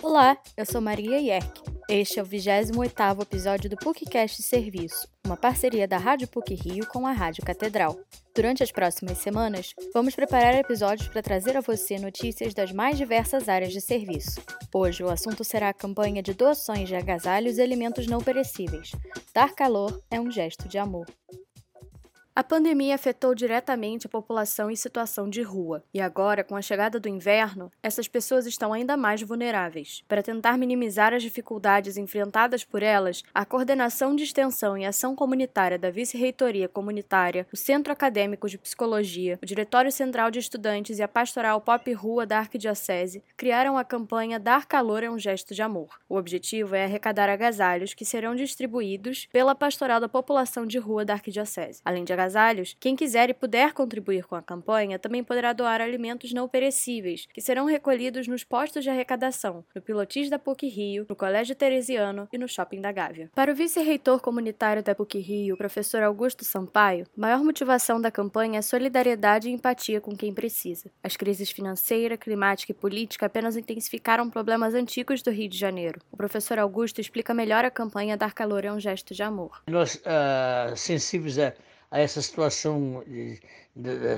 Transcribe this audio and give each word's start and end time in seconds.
Olá, 0.00 0.38
eu 0.56 0.64
sou 0.64 0.80
Maria 0.80 1.18
Yerk. 1.18 1.60
Este 1.88 2.20
é 2.20 2.22
o 2.22 2.26
28º 2.26 3.22
episódio 3.22 3.68
do 3.68 3.76
PUCcast 3.76 4.42
Serviço, 4.42 5.08
uma 5.26 5.36
parceria 5.36 5.88
da 5.88 5.98
Rádio 5.98 6.28
PUC 6.28 6.54
Rio 6.54 6.86
com 6.86 7.04
a 7.04 7.12
Rádio 7.12 7.44
Catedral. 7.44 7.98
Durante 8.34 8.62
as 8.62 8.70
próximas 8.70 9.18
semanas, 9.18 9.74
vamos 9.92 10.14
preparar 10.14 10.54
episódios 10.54 11.08
para 11.08 11.22
trazer 11.22 11.56
a 11.56 11.60
você 11.60 11.98
notícias 11.98 12.54
das 12.54 12.70
mais 12.70 12.96
diversas 12.96 13.48
áreas 13.48 13.72
de 13.72 13.80
serviço. 13.80 14.40
Hoje 14.72 15.02
o 15.02 15.10
assunto 15.10 15.42
será 15.42 15.70
a 15.70 15.74
campanha 15.74 16.22
de 16.22 16.32
doações 16.32 16.88
de 16.88 16.94
agasalhos 16.94 17.58
e 17.58 17.62
alimentos 17.62 18.06
não 18.06 18.20
perecíveis. 18.20 18.92
Dar 19.34 19.52
calor 19.52 20.00
é 20.10 20.20
um 20.20 20.30
gesto 20.30 20.68
de 20.68 20.78
amor. 20.78 21.06
A 22.38 22.44
pandemia 22.44 22.94
afetou 22.94 23.34
diretamente 23.34 24.06
a 24.06 24.08
população 24.08 24.70
em 24.70 24.76
situação 24.76 25.28
de 25.28 25.42
rua, 25.42 25.82
e 25.92 26.00
agora, 26.00 26.44
com 26.44 26.54
a 26.54 26.62
chegada 26.62 27.00
do 27.00 27.08
inverno, 27.08 27.68
essas 27.82 28.06
pessoas 28.06 28.46
estão 28.46 28.72
ainda 28.72 28.96
mais 28.96 29.20
vulneráveis. 29.20 30.04
Para 30.06 30.22
tentar 30.22 30.56
minimizar 30.56 31.12
as 31.12 31.20
dificuldades 31.20 31.96
enfrentadas 31.96 32.62
por 32.62 32.80
elas, 32.80 33.24
a 33.34 33.44
Coordenação 33.44 34.14
de 34.14 34.22
Extensão 34.22 34.78
e 34.78 34.86
Ação 34.86 35.16
Comunitária 35.16 35.76
da 35.76 35.90
Vice-Reitoria 35.90 36.68
Comunitária, 36.68 37.44
o 37.52 37.56
Centro 37.56 37.92
Acadêmico 37.92 38.48
de 38.48 38.56
Psicologia, 38.56 39.36
o 39.42 39.44
Diretório 39.44 39.90
Central 39.90 40.30
de 40.30 40.38
Estudantes 40.38 41.00
e 41.00 41.02
a 41.02 41.08
Pastoral 41.08 41.60
Pop 41.60 41.92
Rua 41.92 42.24
da 42.24 42.38
Arquidiocese 42.38 43.20
criaram 43.36 43.76
a 43.76 43.82
campanha 43.82 44.38
Dar 44.38 44.64
Calor 44.64 45.02
é 45.02 45.10
um 45.10 45.18
Gesto 45.18 45.56
de 45.56 45.62
Amor. 45.62 45.98
O 46.08 46.14
objetivo 46.14 46.76
é 46.76 46.84
arrecadar 46.84 47.28
agasalhos 47.28 47.94
que 47.94 48.04
serão 48.04 48.36
distribuídos 48.36 49.26
pela 49.32 49.56
Pastoral 49.56 49.98
da 49.98 50.08
População 50.08 50.64
de 50.64 50.78
Rua 50.78 51.04
da 51.04 51.14
Arquidiocese. 51.14 51.82
Além 51.84 52.04
de 52.04 52.12
agasalhos, 52.12 52.27
agasalhos, 52.28 52.76
quem 52.78 52.94
quiser 52.94 53.30
e 53.30 53.34
puder 53.34 53.72
contribuir 53.72 54.24
com 54.24 54.36
a 54.36 54.42
campanha 54.42 54.98
também 54.98 55.24
poderá 55.24 55.52
doar 55.52 55.80
alimentos 55.80 56.32
não 56.32 56.48
perecíveis, 56.48 57.26
que 57.32 57.40
serão 57.40 57.64
recolhidos 57.64 58.28
nos 58.28 58.44
postos 58.44 58.84
de 58.84 58.90
arrecadação, 58.90 59.64
no 59.74 59.80
Pilotis 59.80 60.28
da 60.28 60.38
PUC 60.38 60.68
Rio, 60.68 61.06
no 61.08 61.16
Colégio 61.16 61.56
Teresiano 61.56 62.28
e 62.32 62.38
no 62.38 62.46
Shopping 62.46 62.80
da 62.80 62.92
Gávea. 62.92 63.30
Para 63.34 63.52
o 63.52 63.54
vice-reitor 63.54 64.20
comunitário 64.20 64.82
da 64.82 64.94
PUC 64.94 65.18
Rio, 65.18 65.56
professor 65.56 66.02
Augusto 66.02 66.44
Sampaio, 66.44 67.06
maior 67.16 67.42
motivação 67.42 68.00
da 68.00 68.10
campanha 68.10 68.58
é 68.58 68.62
solidariedade 68.62 69.48
e 69.48 69.52
empatia 69.52 70.00
com 70.00 70.16
quem 70.16 70.32
precisa. 70.32 70.90
As 71.02 71.16
crises 71.16 71.50
financeira, 71.50 72.16
climática 72.16 72.72
e 72.72 72.74
política 72.74 73.26
apenas 73.26 73.56
intensificaram 73.56 74.28
problemas 74.28 74.74
antigos 74.74 75.22
do 75.22 75.30
Rio 75.30 75.48
de 75.48 75.58
Janeiro. 75.58 76.00
O 76.12 76.16
professor 76.16 76.58
Augusto 76.58 77.00
explica 77.00 77.32
melhor 77.32 77.64
a 77.64 77.70
campanha 77.70 78.16
Dar 78.16 78.34
Calor 78.34 78.64
é 78.64 78.72
um 78.72 78.80
Gesto 78.80 79.14
de 79.14 79.22
Amor. 79.22 79.62
Nós, 79.66 79.96
uh, 79.96 80.76
sensíveis 80.76 81.38
a 81.38 81.52
a 81.90 82.00
essa 82.00 82.20
situação 82.20 83.02
de, 83.06 83.40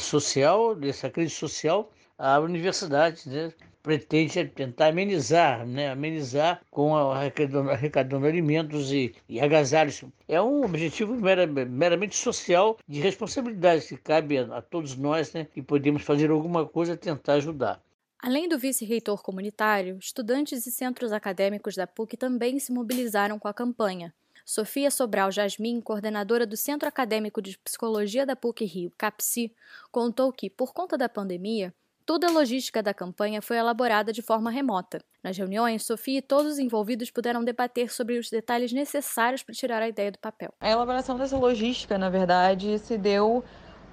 social, 0.00 0.74
dessa 0.74 1.10
crise 1.10 1.30
social, 1.30 1.90
a 2.18 2.38
universidade 2.40 3.28
né, 3.28 3.52
pretende 3.82 4.44
tentar 4.46 4.88
amenizar, 4.88 5.66
né, 5.66 5.90
amenizar 5.90 6.60
com 6.70 6.94
arrecadando, 6.96 7.70
arrecadando 7.70 8.26
alimentos 8.26 8.92
e, 8.92 9.14
e, 9.28 9.40
agasalhos. 9.40 10.02
É 10.26 10.40
um 10.42 10.64
objetivo 10.64 11.14
mera, 11.14 11.46
meramente 11.46 12.16
social 12.16 12.76
de 12.86 13.00
responsabilidade 13.00 13.86
que 13.86 13.96
cabe 13.96 14.38
a, 14.38 14.58
a 14.58 14.62
todos 14.62 14.96
nós 14.96 15.32
né, 15.32 15.46
que 15.54 15.62
podemos 15.62 16.02
fazer 16.02 16.30
alguma 16.30 16.66
coisa 16.66 16.96
tentar 16.96 17.34
ajudar. 17.34 17.80
Além 18.20 18.48
do 18.48 18.58
vice-reitor 18.58 19.22
comunitário, 19.22 19.96
estudantes 20.00 20.66
e 20.66 20.72
centros 20.72 21.12
acadêmicos 21.12 21.76
da 21.76 21.86
PUC 21.86 22.16
também 22.16 22.58
se 22.58 22.72
mobilizaram 22.72 23.38
com 23.38 23.46
a 23.46 23.54
campanha. 23.54 24.12
Sofia 24.48 24.90
Sobral 24.90 25.30
Jasmin, 25.30 25.78
coordenadora 25.78 26.46
do 26.46 26.56
Centro 26.56 26.88
Acadêmico 26.88 27.42
de 27.42 27.58
Psicologia 27.58 28.24
da 28.24 28.34
PUC 28.34 28.64
Rio, 28.64 28.90
CAPSI, 28.96 29.54
contou 29.92 30.32
que, 30.32 30.48
por 30.48 30.72
conta 30.72 30.96
da 30.96 31.06
pandemia, 31.06 31.74
toda 32.06 32.28
a 32.28 32.30
logística 32.30 32.82
da 32.82 32.94
campanha 32.94 33.42
foi 33.42 33.58
elaborada 33.58 34.10
de 34.10 34.22
forma 34.22 34.50
remota. 34.50 35.04
Nas 35.22 35.36
reuniões, 35.36 35.84
Sofia 35.84 36.20
e 36.20 36.22
todos 36.22 36.52
os 36.52 36.58
envolvidos 36.58 37.10
puderam 37.10 37.44
debater 37.44 37.92
sobre 37.92 38.18
os 38.18 38.30
detalhes 38.30 38.72
necessários 38.72 39.42
para 39.42 39.54
tirar 39.54 39.82
a 39.82 39.88
ideia 39.88 40.10
do 40.10 40.18
papel. 40.18 40.54
A 40.58 40.70
elaboração 40.70 41.18
dessa 41.18 41.36
logística, 41.36 41.98
na 41.98 42.08
verdade, 42.08 42.78
se 42.78 42.96
deu 42.96 43.44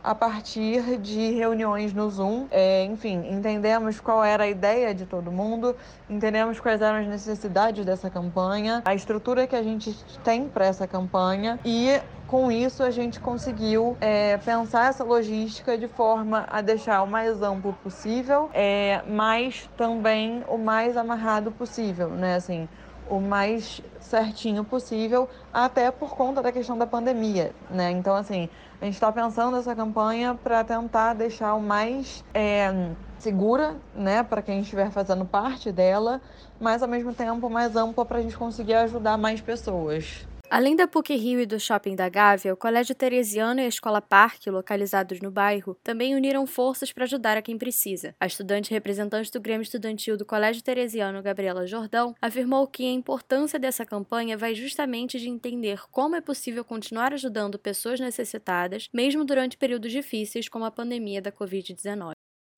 a 0.05 0.13
partir 0.13 0.99
de 0.99 1.31
reuniões 1.31 1.91
no 1.91 2.07
Zoom. 2.09 2.45
É, 2.51 2.83
enfim, 2.85 3.27
entendemos 3.29 3.99
qual 3.99 4.23
era 4.23 4.43
a 4.43 4.47
ideia 4.47 4.93
de 4.93 5.05
todo 5.05 5.31
mundo, 5.31 5.75
entendemos 6.07 6.59
quais 6.59 6.81
eram 6.81 6.99
as 6.99 7.07
necessidades 7.07 7.83
dessa 7.83 8.09
campanha, 8.09 8.83
a 8.85 8.93
estrutura 8.93 9.47
que 9.47 9.55
a 9.55 9.63
gente 9.63 9.95
tem 10.23 10.47
para 10.47 10.65
essa 10.65 10.87
campanha 10.87 11.59
e 11.65 11.99
com 12.27 12.51
isso 12.51 12.83
a 12.83 12.91
gente 12.91 13.19
conseguiu 13.19 13.97
é, 13.99 14.37
pensar 14.37 14.89
essa 14.89 15.03
logística 15.03 15.77
de 15.77 15.87
forma 15.87 16.45
a 16.49 16.61
deixar 16.61 17.01
o 17.01 17.07
mais 17.07 17.41
amplo 17.41 17.73
possível, 17.73 18.49
é, 18.53 19.01
mas 19.07 19.69
também 19.75 20.43
o 20.47 20.57
mais 20.57 20.97
amarrado 20.97 21.51
possível, 21.51 22.09
né? 22.09 22.35
Assim, 22.35 22.67
o 23.09 23.19
mais 23.19 23.81
certinho 23.99 24.63
possível, 24.63 25.29
até 25.53 25.91
por 25.91 26.15
conta 26.15 26.41
da 26.41 26.51
questão 26.51 26.77
da 26.77 26.87
pandemia, 26.87 27.51
né? 27.69 27.91
Então, 27.91 28.15
assim, 28.15 28.49
a 28.81 28.85
gente 28.85 28.95
está 28.95 29.11
pensando 29.11 29.57
essa 29.57 29.75
campanha 29.75 30.35
para 30.35 30.63
tentar 30.63 31.13
deixar 31.13 31.53
o 31.55 31.61
mais 31.61 32.23
é, 32.33 32.71
segura, 33.19 33.75
né, 33.93 34.23
para 34.23 34.41
quem 34.41 34.61
estiver 34.61 34.91
fazendo 34.91 35.25
parte 35.25 35.71
dela, 35.71 36.21
mas 36.59 36.81
ao 36.83 36.89
mesmo 36.89 37.13
tempo 37.13 37.49
mais 37.49 37.75
ampla 37.75 38.05
para 38.05 38.19
a 38.19 38.21
gente 38.21 38.37
conseguir 38.37 38.75
ajudar 38.75 39.17
mais 39.17 39.41
pessoas. 39.41 40.27
Além 40.57 40.73
da 40.73 40.87
PUC 40.87 41.17
Rio 41.17 41.41
e 41.41 41.45
do 41.45 41.59
Shopping 41.59 41.97
da 41.97 42.07
Gávea, 42.07 42.53
o 42.53 42.55
Colégio 42.55 42.95
Teresiano 42.95 43.59
e 43.59 43.65
a 43.65 43.67
Escola 43.67 44.01
Parque, 44.01 44.49
localizados 44.49 45.19
no 45.19 45.29
bairro, 45.29 45.77
também 45.83 46.15
uniram 46.15 46.47
forças 46.47 46.93
para 46.93 47.03
ajudar 47.03 47.35
a 47.35 47.41
quem 47.41 47.57
precisa. 47.57 48.15
A 48.17 48.25
estudante 48.25 48.71
representante 48.71 49.29
do 49.29 49.41
Grêmio 49.41 49.63
Estudantil 49.63 50.15
do 50.15 50.25
Colégio 50.25 50.63
Teresiano, 50.63 51.21
Gabriela 51.21 51.67
Jordão, 51.67 52.15
afirmou 52.21 52.65
que 52.67 52.87
a 52.87 52.93
importância 52.93 53.59
dessa 53.59 53.85
campanha 53.85 54.37
vai 54.37 54.55
justamente 54.55 55.19
de 55.19 55.27
entender 55.27 55.81
como 55.91 56.15
é 56.15 56.21
possível 56.21 56.63
continuar 56.63 57.11
ajudando 57.11 57.59
pessoas 57.59 57.99
necessitadas, 57.99 58.87
mesmo 58.93 59.25
durante 59.25 59.57
períodos 59.57 59.91
difíceis 59.91 60.47
como 60.47 60.63
a 60.63 60.71
pandemia 60.71 61.21
da 61.21 61.33
Covid-19. 61.33 62.13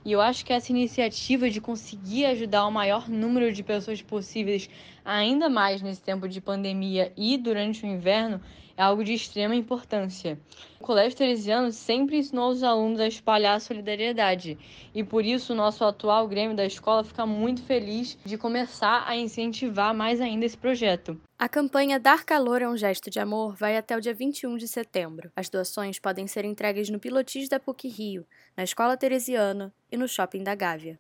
E 0.08 0.14
eu 0.14 0.22
acho 0.22 0.46
que 0.46 0.54
essa 0.54 0.72
iniciativa 0.72 1.50
de 1.50 1.60
conseguir 1.60 2.28
ajudar 2.28 2.66
o 2.66 2.72
maior 2.72 3.10
número 3.10 3.52
de 3.52 3.62
pessoas 3.62 4.02
possíveis, 4.02 4.70
ainda 5.04 5.50
mais 5.50 5.82
nesse 5.82 6.02
tempo 6.02 6.30
de 6.30 6.40
pandemia 6.40 7.12
e 7.18 7.38
durante 7.38 7.84
o 7.84 7.86
inverno, 7.86 8.40
é 8.78 8.84
algo 8.84 9.04
de 9.04 9.14
extrema 9.14 9.56
importância. 9.56 10.40
O 10.80 10.84
Colégio 10.84 11.18
Teresiano 11.18 11.72
sempre 11.72 12.18
ensinou 12.18 12.52
os 12.52 12.62
alunos 12.62 13.00
a 13.00 13.08
espalhar 13.08 13.58
a 13.58 13.60
solidariedade, 13.60 14.58
e 14.94 15.04
por 15.04 15.26
isso 15.26 15.52
o 15.52 15.56
nosso 15.56 15.84
atual 15.84 16.28
Grêmio 16.28 16.56
da 16.56 16.66
escola 16.66 17.04
fica 17.04 17.26
muito 17.26 17.64
feliz 17.64 18.18
de 18.24 18.38
começar 18.38 19.04
a 19.08 19.18
incentivar 19.18 19.94
mais 19.94 20.22
ainda 20.22 20.46
esse 20.46 20.56
projeto. 20.56 21.20
A 21.40 21.50
campanha 21.50 22.00
Dar 22.00 22.24
Calor 22.24 22.62
é 22.62 22.70
um 22.70 22.78
Gesto 22.78 23.10
de 23.10 23.20
Amor 23.20 23.56
vai 23.56 23.76
até 23.76 23.98
o 23.98 24.02
dia 24.02 24.14
21 24.14 24.58
de 24.58 24.68
setembro. 24.68 25.32
As 25.36 25.50
doações 25.50 26.00
podem 26.00 26.28
ser 26.28 26.46
entregues 26.46 26.90
no 26.90 27.00
Pilotis 27.00 27.50
da 27.50 27.60
PUC 27.60 27.88
Rio, 27.88 28.26
na 28.56 28.64
Escola 28.64 28.96
Teresiana 28.96 29.74
e 29.92 29.98
no 29.98 30.08
Shopping 30.08 30.44
da 30.44 30.56
Gávea. 30.56 31.00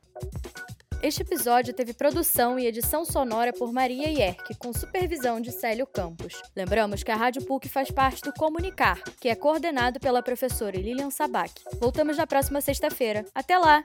Este 1.01 1.21
episódio 1.21 1.73
teve 1.73 1.93
produção 1.93 2.57
e 2.57 2.65
edição 2.65 3.05
sonora 3.05 3.53
por 3.53 3.71
Maria 3.71 4.09
Yerke, 4.09 4.55
com 4.55 4.73
supervisão 4.73 5.39
de 5.39 5.51
Célio 5.51 5.85
Campos. 5.85 6.41
Lembramos 6.55 7.03
que 7.03 7.11
a 7.11 7.15
Rádio 7.15 7.45
PUC 7.45 7.69
faz 7.69 7.91
parte 7.91 8.23
do 8.23 8.33
Comunicar, 8.33 8.99
que 9.21 9.29
é 9.29 9.35
coordenado 9.35 9.99
pela 9.99 10.23
professora 10.23 10.75
Lilian 10.75 11.11
Sabac. 11.11 11.53
Voltamos 11.79 12.17
na 12.17 12.25
próxima 12.25 12.61
sexta-feira. 12.61 13.23
Até 13.33 13.57
lá! 13.57 13.83